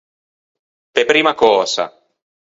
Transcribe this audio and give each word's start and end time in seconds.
Pe 0.95 1.01
primma 1.09 1.33
cösa. 1.41 1.85